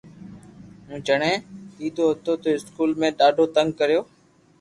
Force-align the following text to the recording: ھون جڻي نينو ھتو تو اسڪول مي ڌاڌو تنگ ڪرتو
ھون 0.87 0.99
جڻي 1.07 1.33
نينو 1.79 2.03
ھتو 2.13 2.33
تو 2.41 2.49
اسڪول 2.57 2.89
مي 2.99 3.09
ڌاڌو 3.19 3.45
تنگ 3.55 3.69
ڪرتو 3.79 4.01